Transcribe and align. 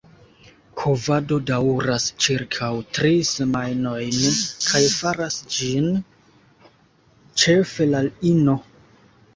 Kovado 0.79 1.37
daŭras 1.49 2.07
ĉirkaŭ 2.25 2.71
tri 2.99 3.11
semajnojn 3.33 4.19
kaj 4.71 4.83
faras 4.97 5.39
ĝin 5.59 5.93
ĉefe 7.45 7.91
la 7.95 8.05
ino. 8.35 8.61